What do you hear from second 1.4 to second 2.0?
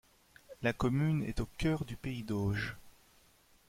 au cœur du